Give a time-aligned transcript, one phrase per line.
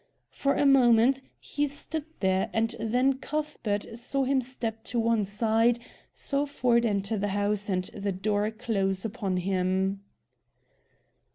[0.31, 5.77] For a moment he stood there, and then Cuthbert saw him step to one side,
[6.11, 10.01] saw Ford enter the house and the door close upon him.